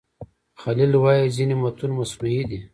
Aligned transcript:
خلیل 0.61 0.91
وايي 0.97 1.33
ځینې 1.35 1.55
متون 1.61 1.91
مصنوعي 1.99 2.41
دي. 2.49 2.59